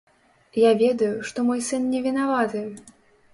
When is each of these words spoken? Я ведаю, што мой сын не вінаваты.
Я 0.61 0.71
ведаю, 0.79 1.09
што 1.31 1.43
мой 1.51 1.61
сын 1.67 1.85
не 1.93 2.01
вінаваты. 2.07 2.65